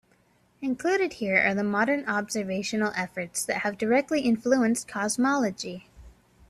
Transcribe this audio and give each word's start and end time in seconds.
Included 0.63 1.13
here 1.13 1.37
are 1.45 1.53
the 1.53 1.63
modern 1.63 2.05
observational 2.09 2.91
efforts 2.95 3.45
that 3.45 3.57
have 3.57 3.77
directly 3.77 4.21
influenced 4.21 4.87
cosmology. 4.87 5.91